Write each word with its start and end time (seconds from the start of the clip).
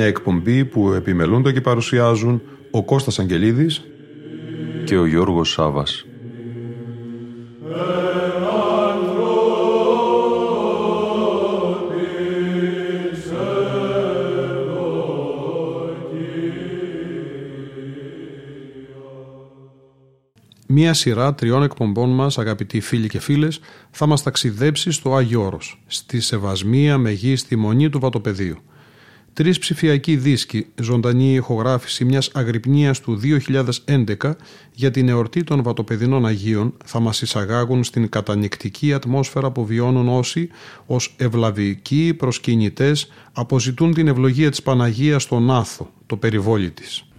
Μια 0.00 0.08
εκπομπή 0.08 0.64
που 0.64 0.92
επιμελούνται 0.92 1.52
και 1.52 1.60
παρουσιάζουν 1.60 2.42
ο 2.70 2.84
Κώστας 2.84 3.18
Αγγελίδης 3.18 3.84
και 4.84 4.96
ο 4.96 5.06
Γιώργος 5.06 5.50
Σάβας. 5.50 6.06
Μία 20.66 20.94
σειρά 20.94 21.34
τριών 21.34 21.62
εκπομπών 21.62 22.14
μας, 22.14 22.38
αγαπητοί 22.38 22.80
φίλοι 22.80 23.08
και 23.08 23.20
φίλες, 23.20 23.60
θα 23.90 24.06
μας 24.06 24.22
ταξιδέψει 24.22 24.90
στο 24.90 25.14
Άγιο 25.14 25.44
Όρος, 25.44 25.82
στη 25.86 26.20
Σεβασμία 26.20 26.98
Μεγή 26.98 27.36
στη 27.36 27.56
Μονή 27.56 27.88
του 27.90 28.00
Βατοπεδίου. 28.00 28.56
Τρεις 29.40 29.58
ψηφιακοί 29.58 30.16
δίσκοι, 30.16 30.66
ζωντανή 30.80 31.34
ηχογράφηση 31.34 32.04
μιας 32.04 32.30
αγρυπνίας 32.34 33.00
του 33.00 33.20
2011 33.86 34.36
για 34.72 34.90
την 34.90 35.08
εορτή 35.08 35.44
των 35.44 35.62
Βατοπεδινών 35.62 36.26
Αγίων 36.26 36.76
θα 36.84 37.00
μας 37.00 37.22
εισαγάγουν 37.22 37.84
στην 37.84 38.08
κατανικτική 38.08 38.92
ατμόσφαιρα 38.92 39.50
που 39.50 39.66
βιώνουν 39.66 40.08
όσοι 40.08 40.48
ως 40.86 41.14
ευλαβικοί 41.18 42.14
προσκυνητές 42.14 43.10
αποζητούν 43.32 43.94
την 43.94 44.08
ευλογία 44.08 44.50
της 44.50 44.62
Παναγίας 44.62 45.22
στον 45.22 45.50
Άθο, 45.50 45.90
το 46.06 46.16
περιβόλι 46.16 46.70
της. 46.70 47.09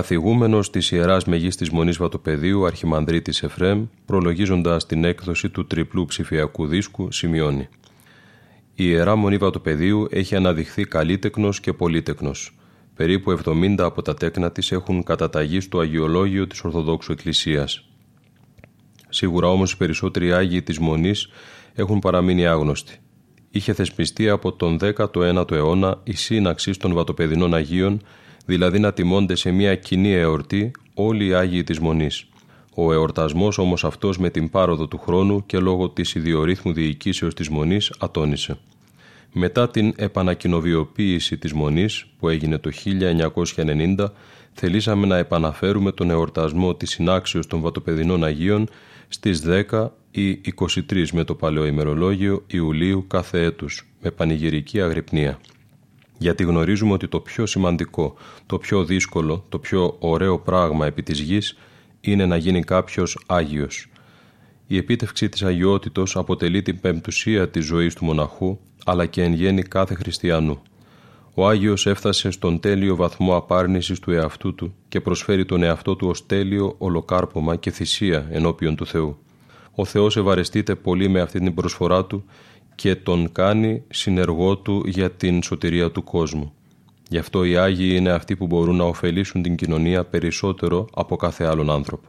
Καθηγούμενος 0.00 0.70
της 0.70 0.90
Ιεράς 0.90 1.24
Μεγής 1.24 1.56
της 1.56 1.70
Μονής 1.70 1.96
Βατοπεδίου, 1.96 2.66
Αρχιμανδρίτης 2.66 3.42
Εφρέμ, 3.42 3.86
προλογίζοντας 4.06 4.86
την 4.86 5.04
έκδοση 5.04 5.48
του 5.48 5.66
τριπλού 5.66 6.04
ψηφιακού 6.04 6.66
δίσκου, 6.66 7.12
σημειώνει 7.12 7.68
«Η 8.74 8.84
Ιερά 8.86 9.16
Μονή 9.16 9.36
Βατοπεδίου 9.36 10.06
έχει 10.10 10.36
αναδειχθεί 10.36 10.84
καλύτεκνος 10.84 11.60
και 11.60 11.72
πολύτεκνος. 11.72 12.56
Περίπου 12.94 13.30
70 13.30 13.74
από 13.78 14.02
τα 14.02 14.14
τέκνα 14.14 14.52
της 14.52 14.72
έχουν 14.72 15.02
καταταγεί 15.02 15.60
στο 15.60 15.78
Αγιολόγιο 15.78 16.46
της 16.46 16.64
Ορθοδόξου 16.64 17.12
Εκκλησίας. 17.12 17.88
Σίγουρα 19.08 19.48
όμως 19.48 19.72
οι 19.72 19.76
περισσότεροι 19.76 20.32
Άγιοι 20.32 20.62
της 20.62 20.78
Μονής 20.78 21.28
έχουν 21.74 21.98
παραμείνει 21.98 22.46
άγνωστοι. 22.46 22.96
Είχε 23.50 23.72
θεσπιστεί 23.72 24.28
από 24.28 24.52
τον 24.52 24.78
19ο 24.80 25.52
αιώνα 25.52 26.00
η 26.04 26.14
σύναξη 26.14 26.70
των 26.70 26.92
βατοπεδινών 26.92 27.54
Αγίων 27.54 28.00
δηλαδή 28.50 28.78
να 28.78 28.92
τιμώνται 28.92 29.34
σε 29.34 29.50
μια 29.50 29.74
κοινή 29.74 30.12
εορτή 30.12 30.70
όλοι 30.94 31.26
οι 31.26 31.34
Άγιοι 31.34 31.64
της 31.64 31.78
Μονής. 31.78 32.26
Ο 32.74 32.92
εορτασμός 32.92 33.58
όμως 33.58 33.84
αυτός 33.84 34.18
με 34.18 34.30
την 34.30 34.50
πάροδο 34.50 34.86
του 34.88 34.98
χρόνου 34.98 35.46
και 35.46 35.58
λόγω 35.58 35.88
της 35.88 36.14
ιδιορύθμου 36.14 36.72
διοικήσεως 36.72 37.34
της 37.34 37.48
Μονής 37.48 37.92
ατόνισε. 37.98 38.58
Μετά 39.32 39.70
την 39.70 39.92
επανακοινοβιοποίηση 39.96 41.38
της 41.38 41.52
Μονής 41.52 42.06
που 42.18 42.28
έγινε 42.28 42.58
το 42.58 42.70
1990 43.56 44.06
θελήσαμε 44.52 45.06
να 45.06 45.16
επαναφέρουμε 45.16 45.92
τον 45.92 46.10
εορτασμό 46.10 46.74
της 46.74 46.90
συνάξεως 46.90 47.46
των 47.46 47.60
Βατοπεδινών 47.60 48.24
Αγίων 48.24 48.68
στις 49.08 49.42
10 49.70 49.88
ή 50.10 50.40
23 50.90 51.06
με 51.12 51.24
το 51.24 51.34
Παλαιό 51.34 51.66
ημερολόγιο 51.66 52.44
Ιουλίου 52.46 53.04
κάθε 53.08 53.42
έτους 53.42 53.88
με 54.00 54.10
πανηγυρική 54.10 54.80
αγρυπνία 54.80 55.38
γιατί 56.22 56.44
γνωρίζουμε 56.44 56.92
ότι 56.92 57.08
το 57.08 57.20
πιο 57.20 57.46
σημαντικό, 57.46 58.14
το 58.46 58.58
πιο 58.58 58.84
δύσκολο, 58.84 59.44
το 59.48 59.58
πιο 59.58 59.96
ωραίο 59.98 60.38
πράγμα 60.38 60.86
επί 60.86 61.02
της 61.02 61.20
γης 61.20 61.58
είναι 62.00 62.26
να 62.26 62.36
γίνει 62.36 62.62
κάποιος 62.62 63.18
Άγιος. 63.26 63.86
Η 64.66 64.76
επίτευξη 64.76 65.28
της 65.28 65.42
αγιότητος 65.42 66.16
αποτελεί 66.16 66.62
την 66.62 66.80
πεμπτουσία 66.80 67.48
της 67.48 67.64
ζωής 67.64 67.94
του 67.94 68.04
μοναχού, 68.04 68.58
αλλά 68.84 69.06
και 69.06 69.22
εν 69.22 69.32
γέννη 69.32 69.62
κάθε 69.62 69.94
χριστιανού. 69.94 70.62
Ο 71.34 71.48
Άγιος 71.48 71.86
έφτασε 71.86 72.30
στον 72.30 72.60
τέλειο 72.60 72.96
βαθμό 72.96 73.36
απάρνησης 73.36 73.98
του 73.98 74.10
εαυτού 74.10 74.54
του 74.54 74.74
και 74.88 75.00
προσφέρει 75.00 75.44
τον 75.44 75.62
εαυτό 75.62 75.96
του 75.96 76.08
ως 76.08 76.26
τέλειο 76.26 76.74
ολοκάρπομα 76.78 77.56
και 77.56 77.70
θυσία 77.70 78.28
ενώπιον 78.30 78.76
του 78.76 78.86
Θεού. 78.86 79.18
Ο 79.74 79.84
Θεός 79.84 80.16
ευαρεστείται 80.16 80.74
πολύ 80.74 81.08
με 81.08 81.20
αυτή 81.20 81.38
την 81.38 81.54
προσφορά 81.54 82.04
του 82.04 82.24
και 82.80 82.96
τον 82.96 83.32
κάνει 83.32 83.82
συνεργό 83.90 84.56
του 84.56 84.82
για 84.86 85.10
την 85.10 85.42
σωτηρία 85.42 85.90
του 85.90 86.04
κόσμου. 86.04 86.52
Γι' 87.08 87.18
αυτό 87.18 87.44
οι 87.44 87.56
Άγιοι 87.56 87.94
είναι 87.96 88.10
αυτοί 88.10 88.36
που 88.36 88.46
μπορούν 88.46 88.76
να 88.76 88.84
ωφελήσουν 88.84 89.42
την 89.42 89.56
κοινωνία 89.56 90.04
περισσότερο 90.04 90.86
από 90.94 91.16
κάθε 91.16 91.44
άλλον 91.44 91.70
άνθρωπο. 91.70 92.06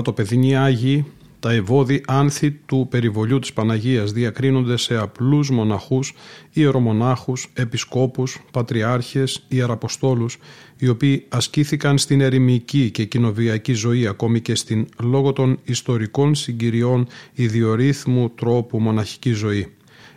Βατοπεδινοί 0.00 0.56
Άγιοι, 0.56 1.04
τα 1.40 1.52
ευώδη 1.52 2.02
άνθη 2.06 2.50
του 2.50 2.86
περιβολιού 2.90 3.38
της 3.38 3.52
Παναγίας 3.52 4.12
διακρίνονται 4.12 4.76
σε 4.76 4.96
απλούς 4.96 5.50
μοναχούς, 5.50 6.14
ιερομονάχους, 6.52 7.50
επισκόπους, 7.54 8.40
πατριάρχες, 8.52 9.44
ιεραποστόλους, 9.48 10.38
οι 10.78 10.88
οποίοι 10.88 11.24
ασκήθηκαν 11.28 11.98
στην 11.98 12.20
ερημική 12.20 12.90
και 12.90 13.04
κοινοβιακή 13.04 13.72
ζωή 13.72 14.06
ακόμη 14.06 14.40
και 14.40 14.54
στην 14.54 14.86
λόγω 15.02 15.32
των 15.32 15.58
ιστορικών 15.64 16.34
συγκυριών 16.34 17.06
ιδιορύθμου 17.32 18.30
τρόπου 18.30 18.78
μοναχική 18.78 19.32
ζωή. 19.32 19.72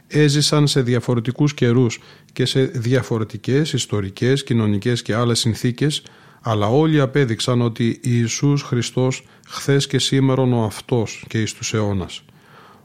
Έζησαν 0.07 0.67
σε 0.67 0.81
διαφορετικούς 0.81 1.53
καιρούς 1.53 1.99
και 2.33 2.45
σε 2.45 2.63
διαφορετικές 2.63 3.73
ιστορικές, 3.73 4.43
κοινωνικές 4.43 5.01
και 5.01 5.15
άλλες 5.15 5.39
συνθήκες, 5.39 6.03
αλλά 6.45 6.67
όλοι 6.67 7.00
απέδειξαν 7.00 7.62
ότι 7.62 8.00
Ιησούς 8.03 8.62
Χριστός 8.62 9.25
χθες 9.47 9.88
και 9.88 10.00
σήμερον 10.00 10.53
ο 10.53 10.63
αυτός 10.63 11.25
και 11.27 11.41
εις 11.41 11.53
τους 11.53 11.73
αιώνας. 11.73 12.23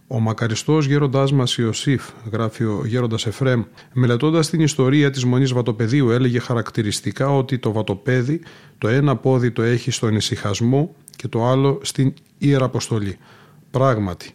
Ο 0.06 0.20
μακαριστός 0.20 0.86
γέροντάς 0.86 1.32
μας 1.32 1.56
Ιωσήφ, 1.56 2.08
γράφει 2.32 2.64
ο 2.64 2.82
γέροντας 2.86 3.26
Εφρέμ, 3.26 3.62
μελετώντας 3.92 4.50
την 4.50 4.60
ιστορία 4.60 5.10
της 5.10 5.24
Μονής 5.24 5.52
Βατοπεδίου 5.52 6.10
έλεγε 6.10 6.38
χαρακτηριστικά 6.38 7.34
ότι 7.34 7.58
το 7.58 7.72
βατοπέδι 7.72 8.40
το 8.78 8.88
ένα 8.88 9.16
πόδι 9.16 9.50
το 9.50 9.62
έχει 9.62 9.90
στον 9.90 10.14
ησυχασμό 10.14 10.94
και 11.16 11.28
το 11.28 11.46
άλλο 11.46 11.78
στην 11.82 12.14
Ιεραποστολή. 12.38 13.18
Πράγματι, 13.70 14.30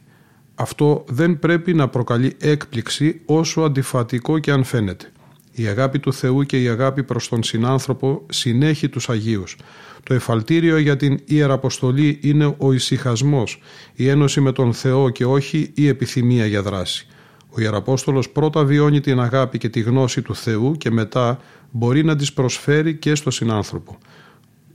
αυτό 0.55 1.03
δεν 1.07 1.39
πρέπει 1.39 1.73
να 1.73 1.87
προκαλεί 1.87 2.35
έκπληξη 2.39 3.21
όσο 3.25 3.61
αντιφατικό 3.61 4.39
και 4.39 4.51
αν 4.51 4.63
φαίνεται. 4.63 5.11
Η 5.55 5.67
αγάπη 5.67 5.99
του 5.99 6.13
Θεού 6.13 6.43
και 6.43 6.61
η 6.61 6.67
αγάπη 6.67 7.03
προς 7.03 7.27
τον 7.27 7.43
συνάνθρωπο 7.43 8.25
συνέχει 8.29 8.89
τους 8.89 9.09
Αγίους. 9.09 9.57
Το 10.03 10.13
εφαλτήριο 10.13 10.77
για 10.77 10.95
την 10.95 11.19
Ιεραποστολή 11.25 12.19
είναι 12.21 12.55
ο 12.57 12.73
ησυχασμός, 12.73 13.59
η 13.93 14.07
ένωση 14.07 14.41
με 14.41 14.51
τον 14.51 14.73
Θεό 14.73 15.09
και 15.09 15.25
όχι 15.25 15.71
η 15.75 15.87
επιθυμία 15.87 16.45
για 16.45 16.61
δράση. 16.61 17.07
Ο 17.49 17.61
Ιεραπόστολος 17.61 18.29
πρώτα 18.29 18.63
βιώνει 18.63 18.99
την 18.99 19.19
αγάπη 19.19 19.57
και 19.57 19.69
τη 19.69 19.79
γνώση 19.79 20.21
του 20.21 20.35
Θεού 20.35 20.75
και 20.77 20.91
μετά 20.91 21.39
μπορεί 21.71 22.03
να 22.03 22.15
τις 22.15 22.33
προσφέρει 22.33 22.95
και 22.95 23.15
στο 23.15 23.31
συνάνθρωπο. 23.31 23.97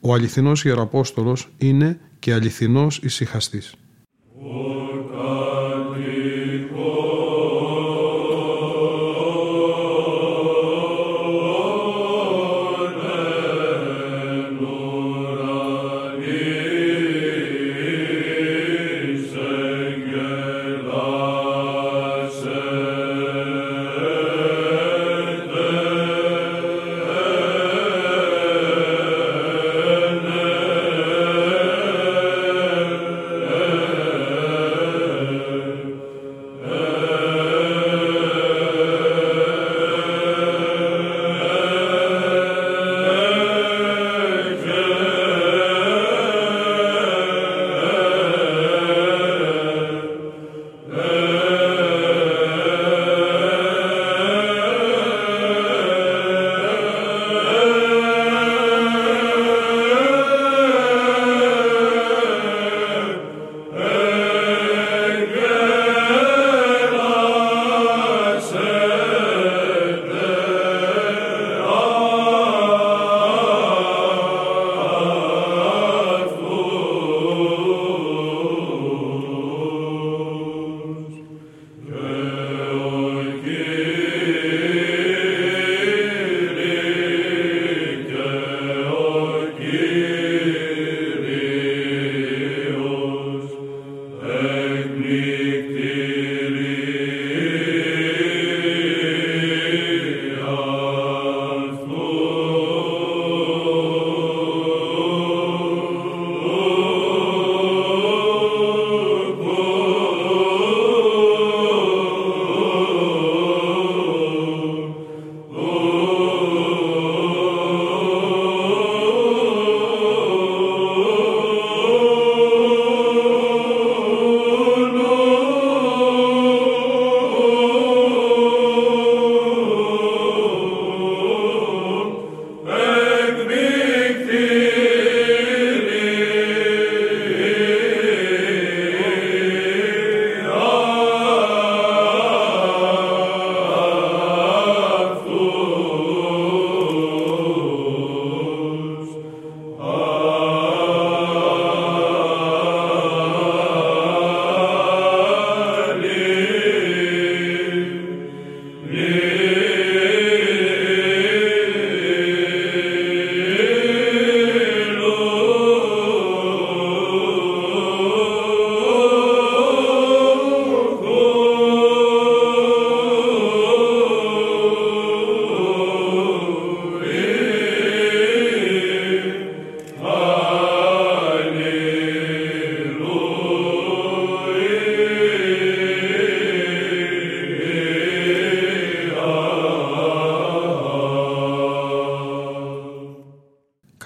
Ο 0.01 0.15
αληθινός 0.15 0.65
Ιεραπόστολος 0.65 1.49
είναι 1.59 2.01
και 2.19 2.33
αληθινός 2.33 2.99
ησυχαστής. 3.03 3.75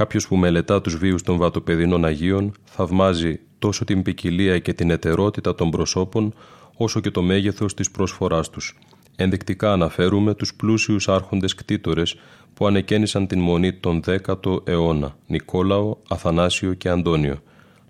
Κάποιος 0.03 0.29
που 0.29 0.37
μελετά 0.37 0.81
τους 0.81 0.97
βίους 0.97 1.23
των 1.23 1.37
βατοπεδινών 1.37 2.05
Αγίων 2.05 2.53
θαυμάζει 2.65 3.41
τόσο 3.59 3.85
την 3.85 4.03
ποικιλία 4.03 4.59
και 4.59 4.73
την 4.73 4.91
ετερότητα 4.91 5.55
των 5.55 5.71
προσώπων, 5.71 6.35
όσο 6.77 7.01
και 7.01 7.11
το 7.11 7.23
μέγεθος 7.23 7.75
της 7.75 7.91
προσφοράς 7.91 8.51
τους. 8.51 8.79
Ενδεικτικά 9.17 9.73
αναφέρουμε 9.73 10.35
τους 10.35 10.55
πλούσιους 10.55 11.09
άρχοντες 11.09 11.55
κτήτορες 11.55 12.17
που 12.55 12.67
ανεκαίνησαν 12.67 13.27
την 13.27 13.41
μονή 13.41 13.73
τον 13.73 14.01
10ο 14.07 14.69
αιώνα, 14.69 15.17
Νικόλαο, 15.27 15.97
Αθανάσιο 16.09 16.75
και 16.75 16.89
Αντώνιο, 16.89 17.43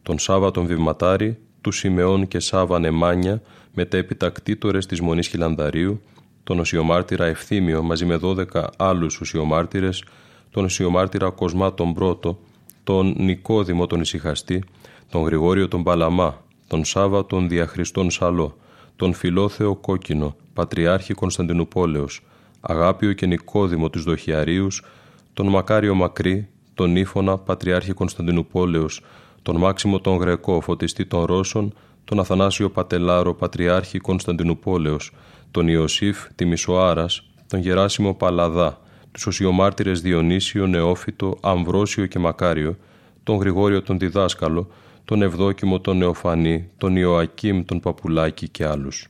τον 0.03 0.19
Σάβα 0.19 0.51
τον 0.51 0.67
Βηματάρη, 0.67 1.39
τους 1.61 1.77
Σιμεών 1.77 2.29
και 2.29 2.39
Σάβα 2.39 2.79
Νεμάνια, 2.79 3.43
μετέπειτα 3.75 4.31
κτήτορες 4.31 4.87
της 4.87 5.01
Μονής 5.01 5.29
Χιλανδαρίου, 5.29 6.03
τον 6.45 6.59
Οσιομάρτυρα 6.59 7.25
Ευθύμιο 7.27 7.83
μαζί 7.83 8.05
με 8.05 8.17
12 8.23 8.45
άλλους 8.77 9.21
οσιομάρτυρες, 9.21 10.05
τον 10.53 10.65
Οσιομάρτυρα 10.65 11.31
Κοσμά 11.31 11.75
τον 11.75 11.95
Πρώτο, 11.95 12.39
τον 12.85 13.15
Νικόδημο 13.19 13.87
τον 13.87 14.01
Ισυχαστή, 14.01 14.65
τον 15.11 15.23
Γρηγόριο 15.23 15.69
τον 15.69 15.83
Παλαμά, 15.83 16.43
τον 16.67 16.85
Σάβα 16.85 17.27
τον 17.27 17.49
Διαχριστόν 17.49 18.11
Σαλό, 18.11 18.57
τον 18.97 19.13
Φιλόθεο 19.13 19.75
Κόκκινο, 19.75 20.37
Πατριάρχη 20.55 21.15
Κωνσταντινούπολεως, 21.15 22.21
Αγάπιο 22.61 23.13
και 23.13 23.27
Νικόδημο 23.27 23.91
τους 23.91 24.03
Δοχιαρίους, 24.03 24.85
τον 25.33 25.49
Μακάριο 25.49 25.95
Μακρύ, 25.95 26.49
τον 26.75 26.97
Ήφωνα 26.97 27.39
Πατριάρχη 27.39 27.93
Κωνσταντινούπολεως, 27.93 29.01
τον 29.43 29.57
Μάξιμο 29.57 30.01
τον 30.01 30.17
Γρεκό 30.17 30.61
Φωτιστή 30.61 31.07
των 31.07 31.25
Ρώσων, 31.25 31.75
τον 32.05 32.21
Αθανάσιο 32.21 32.71
Πατελάρο 32.71 33.35
Πατριάρχη 33.35 33.99
Κωνσταντινούπολεως, 33.99 35.13
τον 35.51 35.69
Ιωσήφ 35.69 36.27
Τιμισοάρας, 36.35 37.23
τον 37.49 37.61
Γεράσιμο 37.61 38.15
Παλαδά, 38.15 38.81
τους 39.13 39.27
Οσιομάρτυρες 39.27 40.01
Διονύσιο, 40.01 40.67
Νεόφυτο, 40.67 41.39
Αμβρόσιο 41.41 42.07
και 42.07 42.19
Μακάριο, 42.19 42.77
τον 43.23 43.37
Γρηγόριο 43.37 43.83
τον 43.83 43.99
Διδάσκαλο, 43.99 44.69
τον 45.05 45.23
Ευδόκιμο 45.23 45.81
τον 45.81 45.97
Νεοφανή, 45.97 46.71
τον 46.79 46.97
Ιωακίμ 46.97 47.65
τον 47.65 47.81
Παπουλάκη 47.81 48.49
και 48.49 48.67
άλλους. 48.67 49.07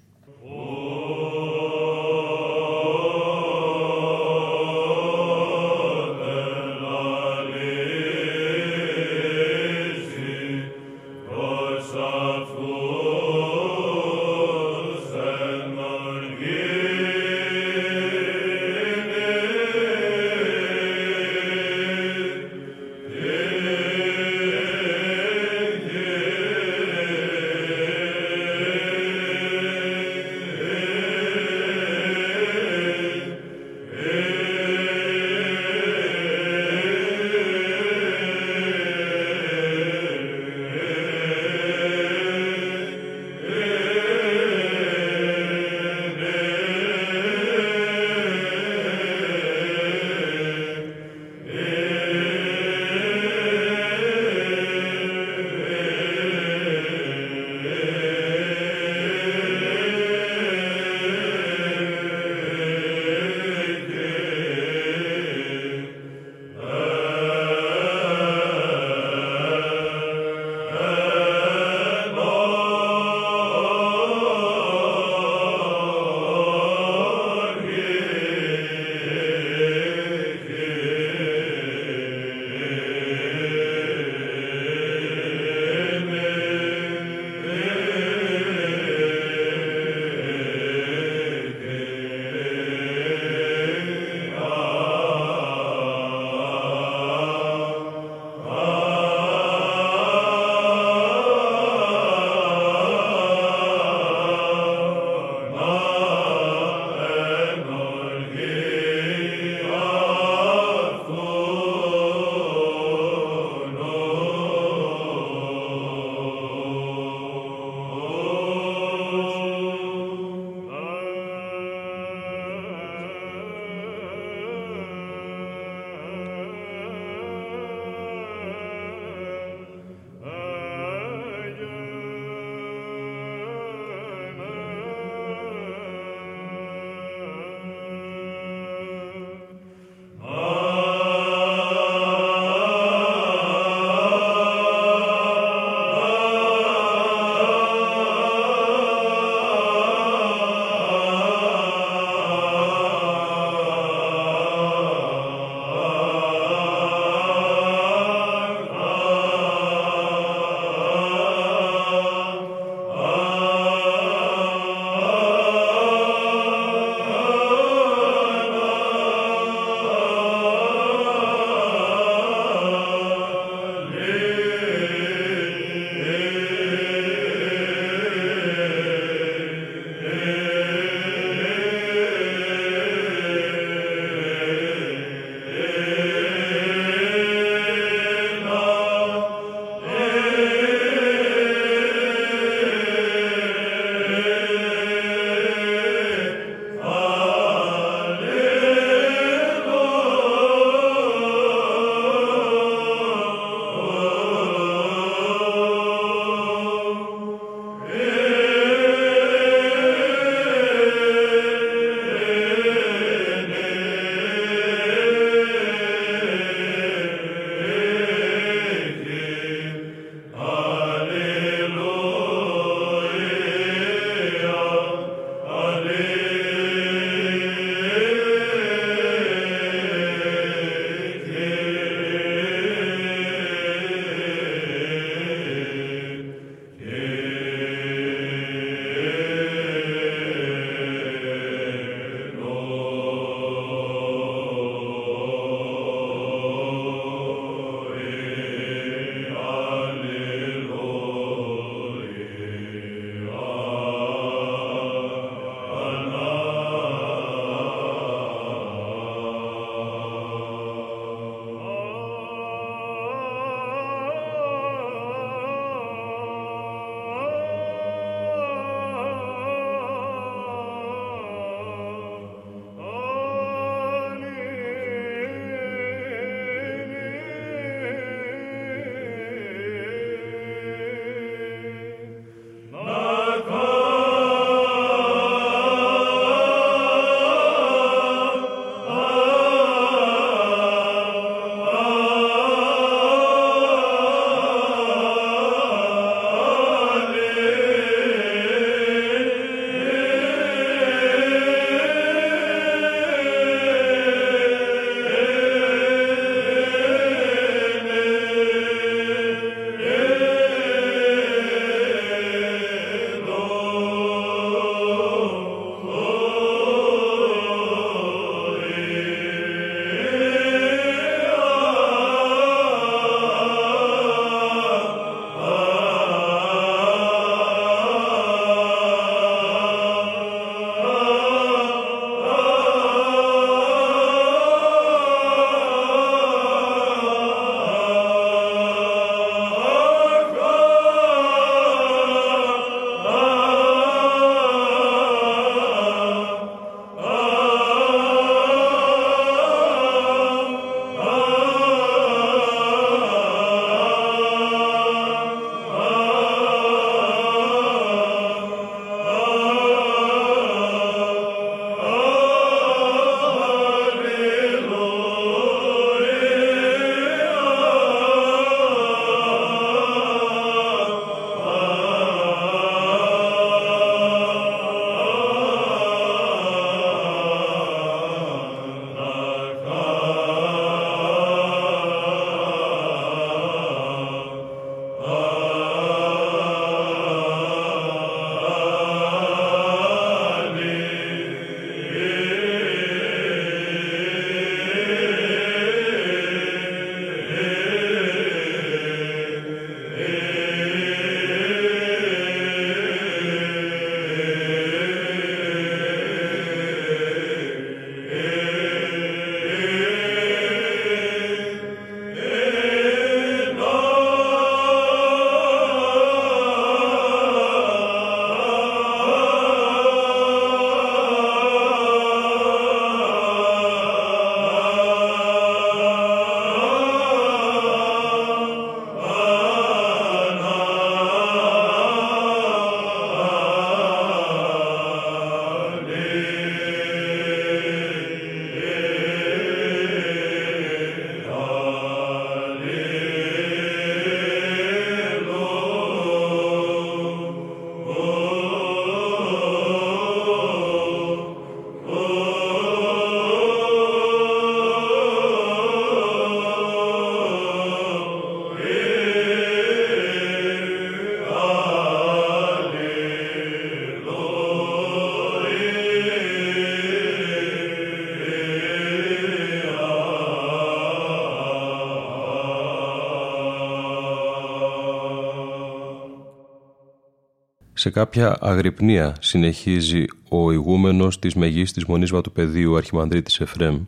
Σε 477.83 477.91
κάποια 477.91 478.37
αγρυπνία 478.41 479.17
συνεχίζει 479.21 480.05
ο 480.29 480.53
ηγούμενος 480.53 481.19
της 481.19 481.35
Μεγίστης 481.35 481.85
Μονής 481.85 482.11
Βατοπεδίου 482.11 482.77
Αρχιμανδρίτης 482.77 483.41
Εφρέμ 483.41 483.81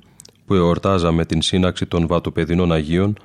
που 0.46 0.54
εορτάζαμε 0.54 1.24
την 1.24 1.42
σύναξη 1.42 1.87
των 1.87 2.07
Βατοπεδινών 2.07 2.72
Αγίων 2.72 3.16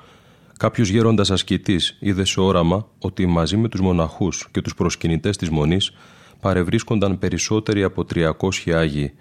Κάποιος 0.57 0.89
γέροντας 0.89 1.31
ασκητής 1.31 1.97
είδε 1.99 2.25
σε 2.25 2.39
όραμα 2.39 2.87
ότι 2.99 3.25
μαζί 3.25 3.57
με 3.57 3.67
τους 3.67 3.81
μοναχούς 3.81 4.47
και 4.51 4.61
τους 4.61 4.75
προσκυνητές 4.75 5.37
της 5.37 5.49
Μονής 5.49 5.91
παρευρίσκονταν 6.39 7.19
περισσότεροι 7.19 7.83
από 7.83 8.05
300 8.13 8.71
Άγιοι. 8.73 9.13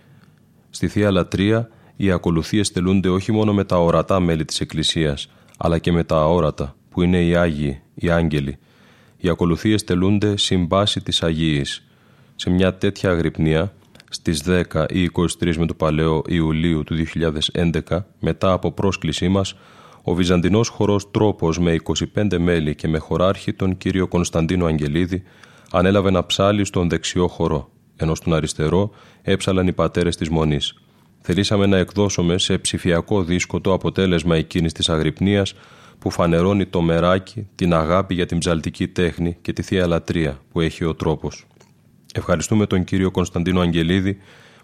Στη 0.70 0.88
θεία 0.88 1.10
λατρεία 1.10 1.68
οι 1.96 2.10
ακολουθίες 2.10 2.72
τελούνται 2.72 3.08
όχι 3.08 3.32
μόνο 3.32 3.54
με 3.54 3.64
τα 3.64 3.76
ορατά 3.76 4.20
μέλη 4.20 4.44
της 4.44 4.60
Εκκλησίας, 4.60 5.30
αλλά 5.58 5.78
και 5.78 5.92
με 5.92 6.04
τα 6.04 6.16
αόρατα, 6.16 6.76
που 6.90 7.02
είναι 7.02 7.24
οι 7.24 7.34
Άγιοι, 7.34 7.80
οι 7.94 8.10
Άγγελοι. 8.10 8.58
Οι 9.20 9.28
ακολουθίες 9.28 9.84
τελούνται 9.84 10.36
συμπάση 10.36 11.00
της 11.00 11.22
Αγίη. 11.22 11.64
Σε 12.36 12.50
μια 12.50 12.74
τέτοια 12.74 13.10
αγρυπνία, 13.10 13.72
στις 14.10 14.42
10 14.46 14.84
ή 14.88 15.10
23 15.38 15.56
με 15.56 15.66
το 15.66 15.74
παλαιό 15.74 16.22
Ιουλίου 16.26 16.84
του 16.84 16.94
2011, 16.94 18.04
μετά 18.20 18.52
από 18.52 18.72
πρόσκλησή 18.72 19.28
μας, 19.28 19.54
ο 20.02 20.14
Βυζαντινός 20.14 20.68
χορός 20.68 21.10
Τρόπος 21.10 21.58
με 21.58 21.76
25 22.14 22.38
μέλη 22.38 22.74
και 22.74 22.88
με 22.88 22.98
χωράρχη 22.98 23.52
τον 23.52 23.76
κύριο 23.76 24.08
Κωνσταντίνο 24.08 24.66
Αγγελίδη 24.66 25.22
ανέλαβε 25.70 26.08
ένα 26.08 26.26
ψάλι 26.26 26.64
στον 26.64 26.88
δεξιό 26.88 27.28
χορό, 27.28 27.70
ενώ 27.96 28.14
στον 28.14 28.34
αριστερό 28.34 28.90
έψαλαν 29.22 29.66
οι 29.66 29.72
πατέρες 29.72 30.16
της 30.16 30.28
Μονής. 30.28 30.74
Θελήσαμε 31.20 31.66
να 31.66 31.76
εκδώσουμε 31.76 32.38
σε 32.38 32.58
ψηφιακό 32.58 33.22
δίσκο 33.22 33.60
το 33.60 33.72
αποτέλεσμα 33.72 34.36
εκείνης 34.36 34.72
της 34.72 34.88
αγρυπνίας 34.88 35.54
που 35.98 36.10
φανερώνει 36.10 36.66
το 36.66 36.80
μεράκι, 36.80 37.46
την 37.54 37.74
αγάπη 37.74 38.14
για 38.14 38.26
την 38.26 38.38
ψαλτική 38.38 38.88
τέχνη 38.88 39.36
και 39.42 39.52
τη 39.52 39.62
Θεία 39.62 39.86
Λατρεία 39.86 40.38
που 40.52 40.60
έχει 40.60 40.84
ο 40.84 40.94
τρόπος. 40.94 41.46
Ευχαριστούμε 42.14 42.66
τον 42.66 42.84
κύριο 42.84 43.10
Κωνσταντίνο 43.10 43.60
Αγγελίδη 43.60 44.18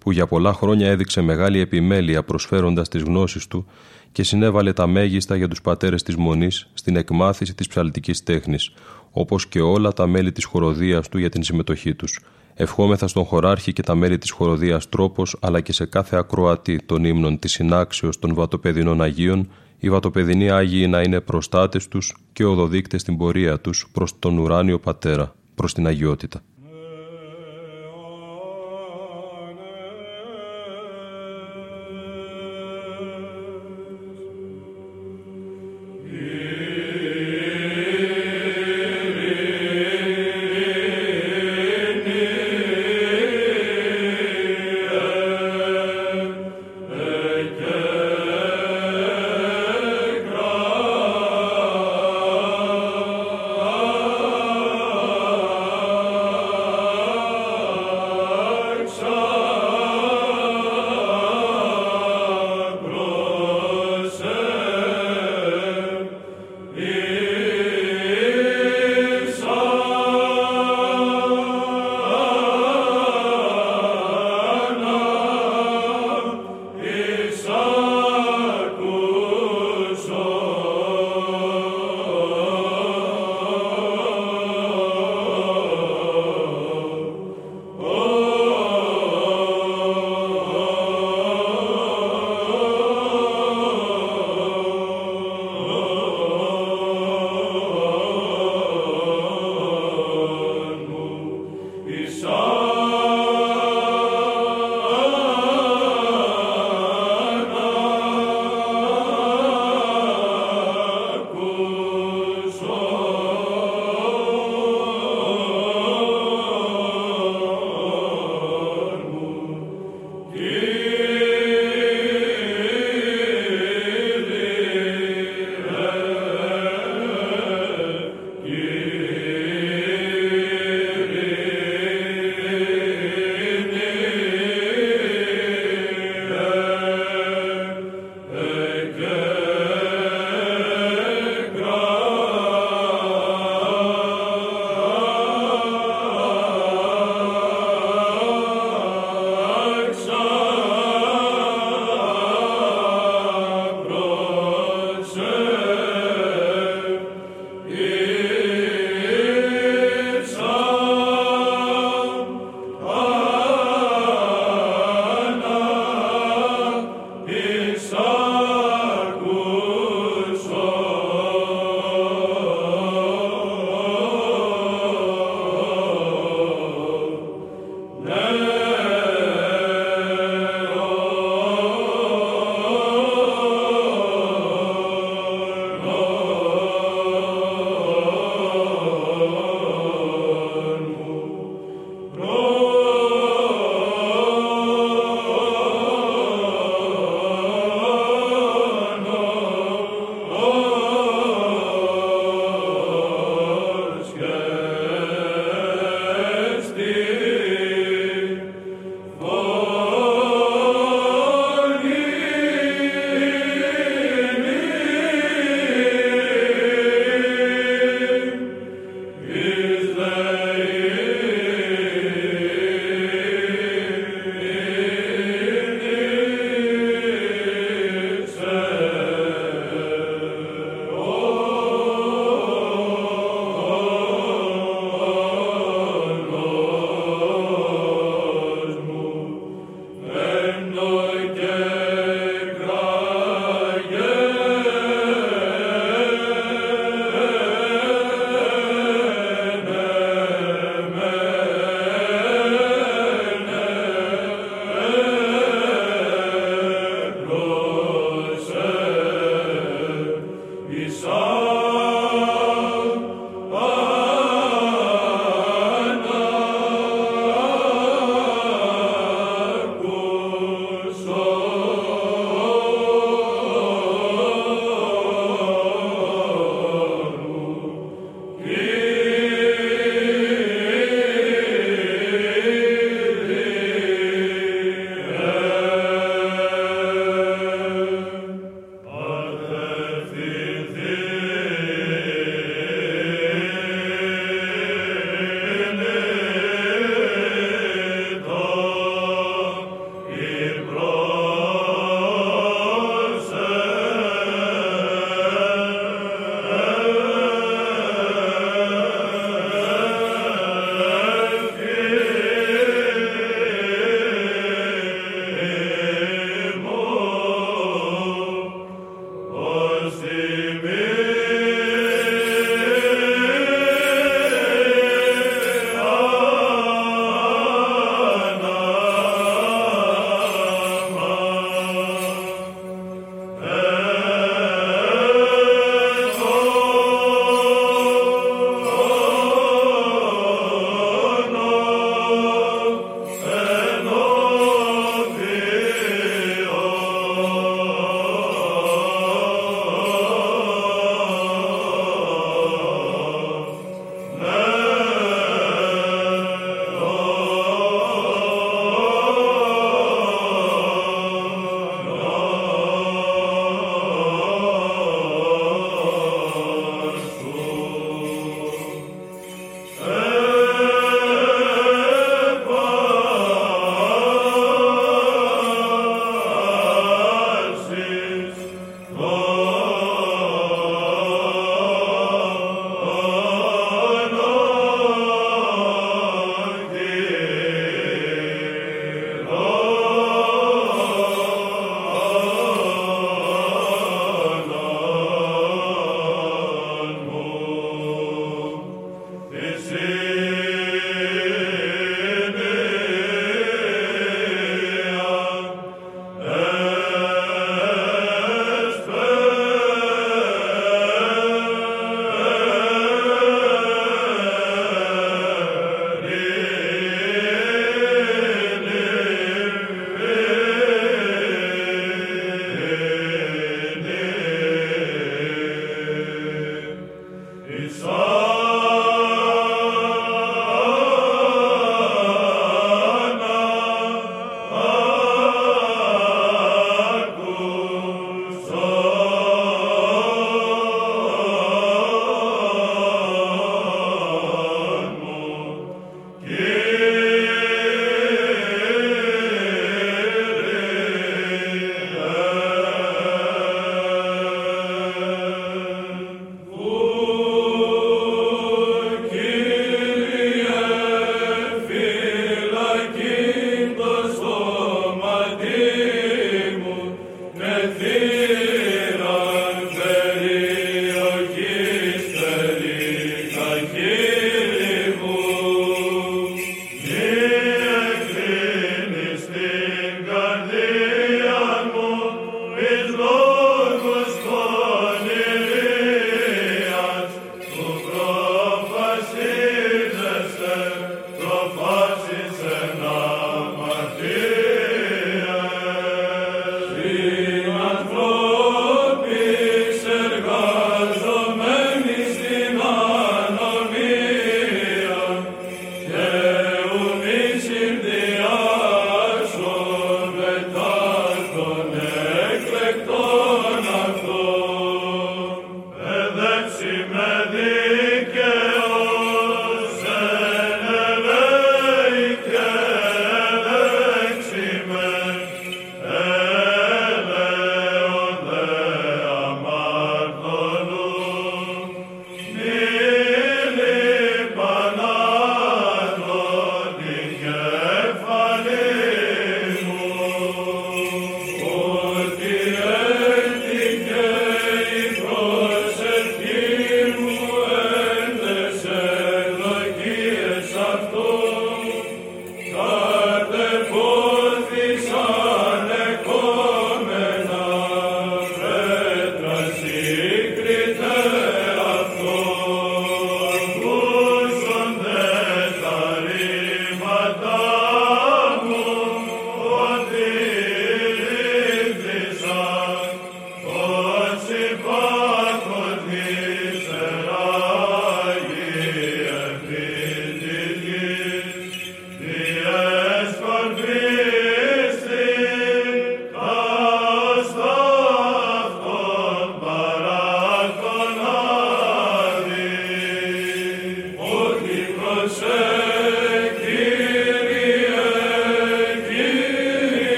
που 0.00 0.12
για 0.12 0.26
πολλά 0.26 0.52
χρόνια 0.52 0.88
έδειξε 0.88 1.20
μεγάλη 1.20 1.60
επιμέλεια 1.60 2.22
προσφέροντας 2.22 2.88
τις 2.88 3.02
γνώσεις 3.02 3.46
του 3.46 3.66
και 4.12 4.22
συνέβαλε 4.22 4.72
τα 4.72 4.86
μέγιστα 4.86 5.36
για 5.36 5.48
τους 5.48 5.60
πατέρες 5.60 6.02
της 6.02 6.16
Μονής 6.16 6.70
στην 6.74 6.96
εκμάθηση 6.96 7.54
της 7.54 7.66
ψαλτικής 7.66 8.22
τέχνης, 8.22 8.72
όπως 9.10 9.46
και 9.46 9.60
όλα 9.60 9.92
τα 9.92 10.06
μέλη 10.06 10.32
της 10.32 10.44
χοροδίας 10.44 11.08
του 11.08 11.18
για 11.18 11.28
την 11.28 11.42
συμμετοχή 11.42 11.94
τους. 11.94 12.20
Ευχόμεθα 12.54 13.08
στον 13.08 13.24
χωράρχη 13.24 13.72
και 13.72 13.82
τα 13.82 13.94
μέλη 13.94 14.18
της 14.18 14.30
χοροδίας 14.30 14.88
τρόπος, 14.88 15.36
αλλά 15.40 15.60
και 15.60 15.72
σε 15.72 15.86
κάθε 15.86 16.16
ακροατή 16.16 16.78
των 16.86 17.04
ύμνων 17.04 17.38
της 17.38 17.52
συνάξεως 17.52 18.18
των 18.18 18.34
βατοπεδινών 18.34 19.02
Αγίων, 19.02 19.48
οι 19.80 19.90
βατοπεδινοί 19.90 20.50
Άγιοι 20.50 20.86
να 20.90 21.02
είναι 21.02 21.20
προστάτες 21.20 21.88
τους 21.88 22.16
και 22.32 22.44
οδοδείκτες 22.44 23.00
στην 23.00 23.16
πορεία 23.16 23.60
τους 23.60 23.86
προς 23.92 24.18
τον 24.18 24.38
ουράνιο 24.38 24.78
Πατέρα, 24.78 25.34
προς 25.54 25.74
την 25.74 25.86
αγιότητα. 25.86 26.42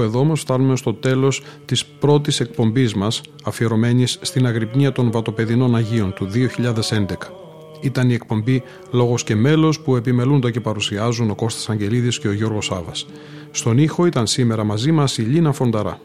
Κάπου 0.00 0.12
εδώ 0.12 0.20
όμως 0.24 0.40
φτάνουμε 0.40 0.76
στο 0.76 0.94
τέλος 0.94 1.42
της 1.64 1.84
πρώτης 1.84 2.40
εκπομπής 2.40 2.94
μας, 2.94 3.20
αφιερωμένης 3.44 4.18
στην 4.22 4.46
αγρυπνία 4.46 4.92
των 4.92 5.10
Βατοπεδινών 5.10 5.76
Αγίων 5.76 6.12
του 6.12 6.26
2011. 6.26 7.32
Ήταν 7.80 8.10
η 8.10 8.14
εκπομπή 8.14 8.62
Λόγος 8.90 9.24
και 9.24 9.34
Μέλος 9.34 9.80
που 9.80 9.96
επιμελούνται 9.96 10.50
και 10.50 10.60
παρουσιάζουν 10.60 11.30
ο 11.30 11.34
Κώστας 11.34 11.70
Αγγελίδης 11.70 12.18
και 12.18 12.28
ο 12.28 12.32
Γιώργος 12.32 12.64
Σάβας. 12.64 13.06
Στον 13.50 13.78
ήχο 13.78 14.06
ήταν 14.06 14.26
σήμερα 14.26 14.64
μαζί 14.64 14.92
μας 14.92 15.18
η 15.18 15.22
Λίνα 15.22 15.52
Φονταρά. 15.52 16.00